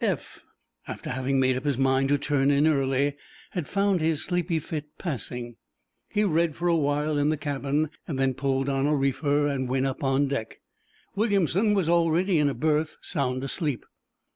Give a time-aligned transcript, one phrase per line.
[0.03, 0.43] Eph,
[0.87, 3.15] after having made up his mind to turn in early,
[3.51, 5.57] had found his sleepy fit passing.
[6.09, 9.85] He read for a while in the cabin, then pulled on a reefer and went
[9.85, 10.59] up on deck.
[11.15, 13.85] Williamson was already in a berth, sound asleep.